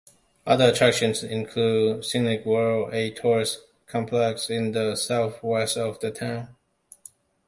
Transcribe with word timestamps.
Other 0.47 0.71
attractions 0.71 1.21
include 1.23 2.03
Scenic 2.05 2.43
World, 2.43 2.91
a 2.91 3.11
tourist 3.11 3.59
complex 3.85 4.49
in 4.49 4.71
the 4.71 4.95
southwest 4.95 5.77
of 5.77 5.99
the 5.99 6.09
town. 6.09 6.55